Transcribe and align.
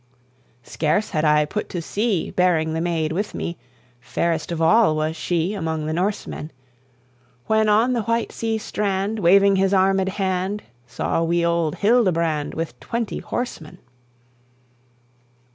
"Scarce 0.63 1.11
had 1.11 1.23
I 1.23 1.45
put 1.45 1.69
to 1.69 1.79
sea, 1.79 2.31
Bearing 2.31 2.73
the 2.73 2.81
maid 2.81 3.11
with 3.11 3.35
me, 3.35 3.59
Fairest 3.99 4.51
of 4.51 4.59
all 4.59 4.95
was 4.95 5.15
she 5.15 5.53
Among 5.53 5.85
the 5.85 5.93
Norsemen! 5.93 6.49
When 7.45 7.69
on 7.69 7.93
the 7.93 8.01
white 8.01 8.31
sea 8.31 8.57
strand, 8.57 9.19
Waving 9.19 9.57
his 9.57 9.75
armed 9.75 10.09
hand, 10.09 10.63
Saw 10.87 11.21
we 11.21 11.45
old 11.45 11.75
Hildebrand, 11.75 12.55
With 12.55 12.79
twenty 12.79 13.19
horsemen. 13.19 13.77